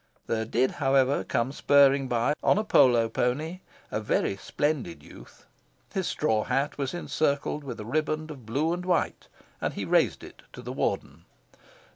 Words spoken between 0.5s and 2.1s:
however, come spurring